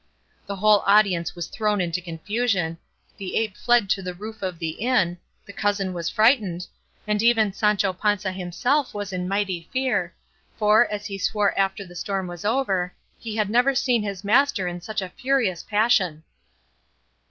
[0.47, 2.79] The whole audience was thrown into confusion,
[3.19, 6.65] the ape fled to the roof of the inn, the cousin was frightened,
[7.05, 10.15] and even Sancho Panza himself was in mighty fear,
[10.57, 14.67] for, as he swore after the storm was over, he had never seen his master
[14.67, 16.23] in such a furious passion.